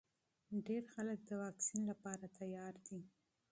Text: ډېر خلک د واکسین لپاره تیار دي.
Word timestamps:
ډېر 0.67 0.83
خلک 0.93 1.19
د 1.25 1.31
واکسین 1.43 1.81
لپاره 1.91 2.25
تیار 2.37 2.73
دي. 2.87 2.99